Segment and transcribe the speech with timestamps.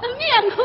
[0.00, 0.62] 面哭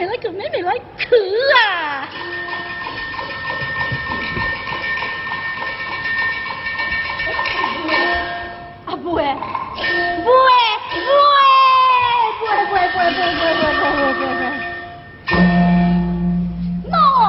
[0.00, 1.04] 妹来救妹妹来去
[1.56, 2.08] 啊！
[8.86, 9.22] 啊不会，不会，
[10.24, 11.36] 不会，
[12.38, 14.40] 不会，不会，不会，不会，不会，不会，
[16.88, 17.20] 不会。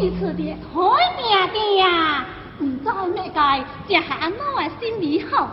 [0.00, 2.24] 一次的好点点呀，
[2.60, 3.38] 唔知咩解，
[3.86, 4.08] 食下
[4.56, 5.50] 我的心里好。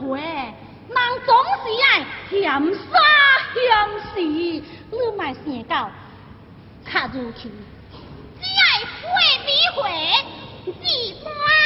[0.00, 2.40] 回，人总是爱嫌
[2.90, 2.92] 三
[3.54, 3.64] 嫌
[4.14, 4.62] 四，你
[5.16, 5.90] 卖想到
[6.84, 7.50] 卡入去，
[8.40, 8.64] 只爱
[9.02, 9.04] 会
[9.44, 9.84] 比会，
[10.64, 10.84] 只
[11.24, 11.65] 爱。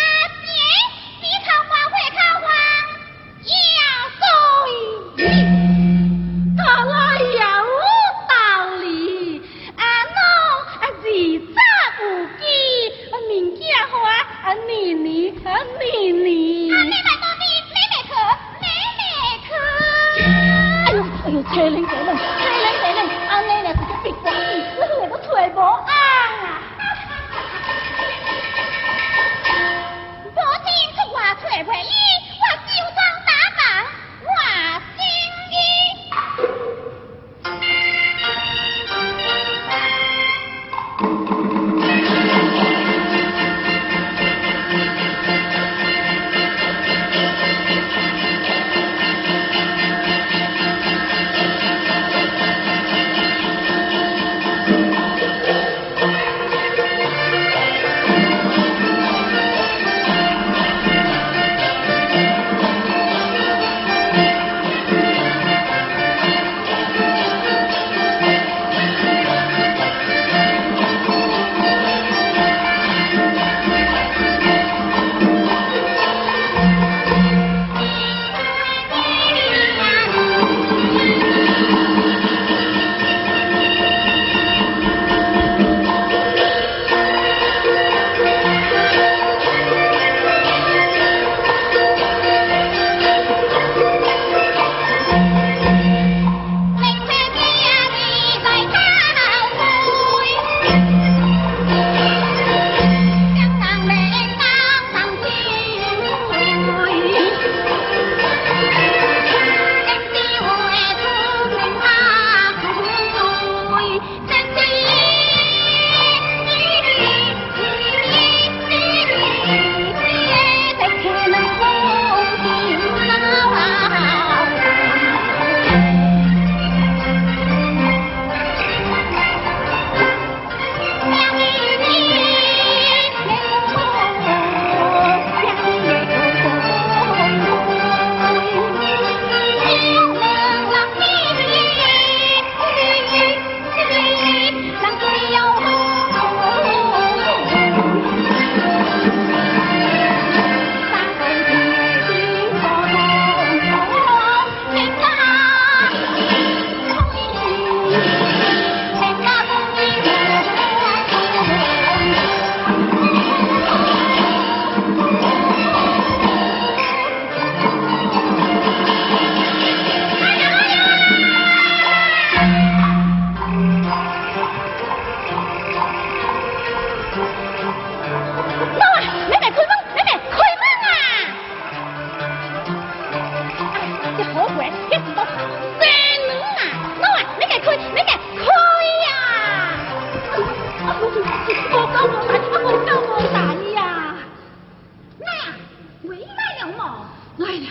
[196.07, 197.11] 回来了吗？
[197.37, 197.67] 来了，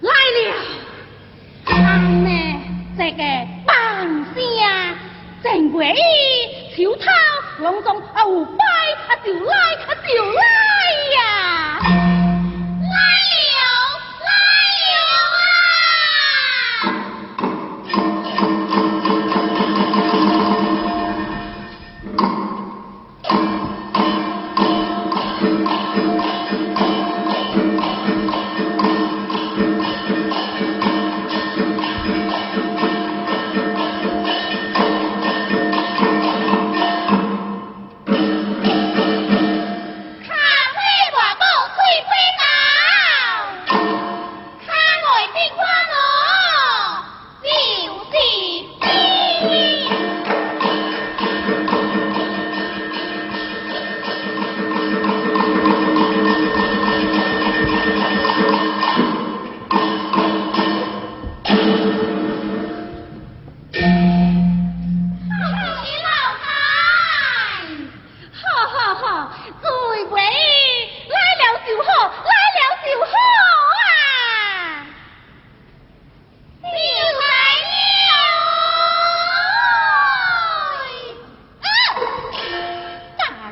[0.00, 0.54] 来了！
[1.64, 2.26] 俺们
[2.96, 3.22] 这个
[3.66, 4.36] 帮仙
[5.42, 6.00] 正月里，
[6.76, 7.04] 小涛
[7.58, 8.64] 隆重啊，舞摆
[9.08, 10.42] 啊就来啊就来
[11.16, 11.18] 呀！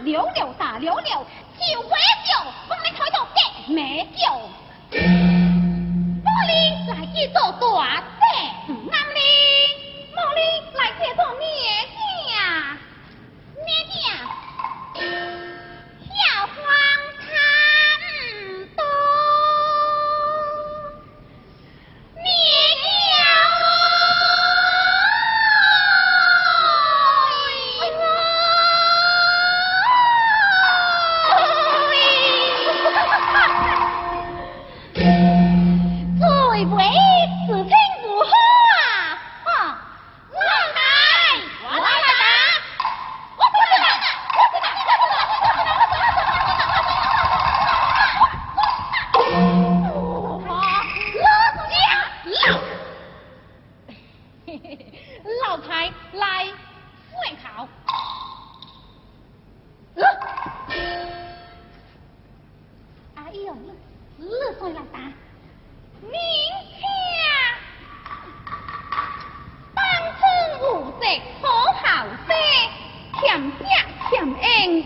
[0.05, 1.27] 溜溜，大溜溜，
[1.59, 2.35] 酒歪酒，
[2.69, 4.27] 我们头都给没酒，
[4.91, 6.53] 不里
[6.89, 8.05] 来一朵大。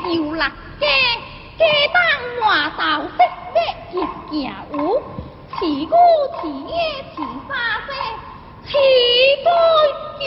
[0.08, 0.50] 就来
[0.80, 0.86] 家
[1.58, 2.00] 家当
[2.40, 2.80] 换道
[3.18, 3.18] 色
[3.52, 3.56] 色
[3.90, 3.94] 行
[4.30, 4.32] 行
[4.72, 5.02] 舞，
[5.50, 5.92] 似古
[6.40, 6.72] 似夜
[7.14, 7.16] 似
[7.46, 7.50] 花
[7.86, 7.88] 色，
[8.64, 8.72] 似
[9.44, 9.46] 醉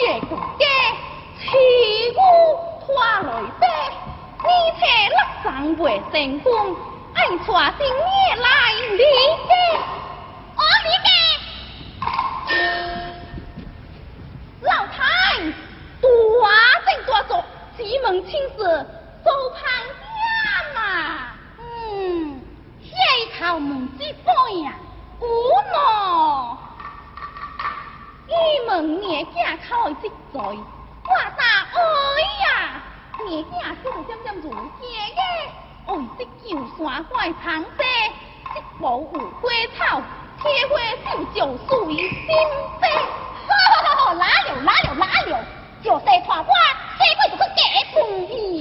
[0.20, 0.64] 独家，
[1.40, 1.48] 似
[2.14, 2.20] 舞
[2.86, 2.92] 花，
[3.22, 4.46] 你
[4.78, 4.80] 且
[5.10, 5.82] 乐上未
[6.12, 6.48] 成功，
[7.14, 8.46] 爱娶新娘来
[8.92, 9.02] 你
[9.48, 9.50] 家。
[14.60, 15.00] 老太，
[16.00, 16.08] 多
[16.86, 17.44] 正多坐，
[17.76, 18.86] 急忙亲示。
[24.52, 24.74] 哎呀，
[25.18, 25.26] 我
[28.28, 28.36] 喏，
[28.68, 31.80] 问年家靠一嘴，我答哎
[32.44, 32.82] 呀，
[33.26, 34.54] 年家是不点点如家
[34.84, 35.20] 耶？
[35.86, 37.82] 哦，这旧山怪长蛇，
[38.54, 39.06] 这宝有
[39.40, 39.48] 花
[39.78, 40.02] 草，
[40.42, 40.72] 铁花
[41.10, 42.28] 就就属于心
[42.78, 42.84] 扉。
[43.48, 45.32] 哈哈哈，哪了哪了哪了，
[45.82, 46.52] 就是夸我，
[46.98, 47.62] 这会就会给
[47.94, 47.96] 同
[48.28, 48.51] 意？